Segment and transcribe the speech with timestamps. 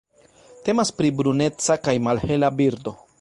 [0.69, 2.97] Temas pri bruneca kaj malhela birdo.